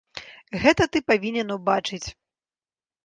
[0.63, 2.03] Гэта ты павінен убачыць.